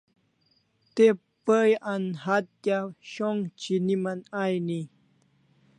Te 0.95 1.05
pay 1.45 1.69
an 1.93 2.05
hatya 2.23 2.77
sh'ong 3.09 3.41
chiniman 3.59 4.19
aini 4.41 4.79